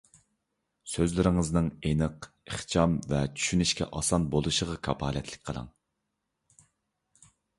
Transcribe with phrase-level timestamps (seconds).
[0.93, 5.69] سۆزلىرىڭىزنىڭ ئېنىق، ئىخچام ۋە چۈشىنىشكە ئاسان بولۇشىغا كاپالەتلىك قىلىڭ.